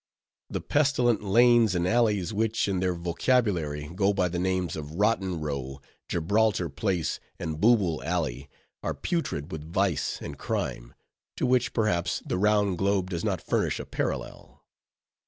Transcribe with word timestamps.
The 0.49 0.61
pestilent 0.61 1.21
lanes 1.23 1.75
and 1.75 1.87
alleys 1.87 2.33
which, 2.33 2.67
in 2.67 2.79
their 2.79 2.95
vocabulary, 2.95 3.87
go 3.93 4.13
by 4.13 4.29
the 4.29 4.39
names 4.39 4.75
of 4.75 4.95
Rotten 4.95 5.39
row, 5.39 5.79
Gibraltar 6.09 6.69
place, 6.69 7.19
and 7.37 7.57
Booble 7.61 8.03
alley, 8.03 8.49
are 8.81 8.95
putrid 8.95 9.51
with 9.51 9.71
vice 9.71 10.19
and 10.19 10.39
crime; 10.39 10.95
to 11.37 11.45
which, 11.45 11.71
perhaps, 11.71 12.23
the 12.25 12.39
round 12.39 12.79
globe 12.79 13.11
does 13.11 13.23
not 13.23 13.41
furnish 13.43 13.79
a 13.79 13.85
parallel. 13.85 14.65